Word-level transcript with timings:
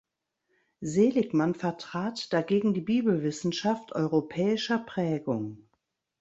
Seeligmann 0.79 1.53
vertrat 1.53 2.33
dagegen 2.33 2.73
die 2.73 2.81
Bibelwissenschaft 2.81 3.91
europäischer 3.93 4.79
Prägung. 4.79 5.69